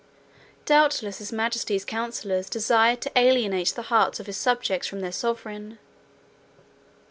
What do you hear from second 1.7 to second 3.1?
councillors desired